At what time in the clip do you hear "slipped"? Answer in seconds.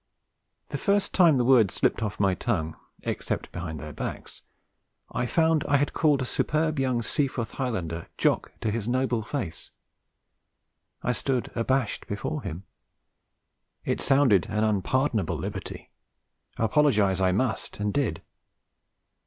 1.69-2.01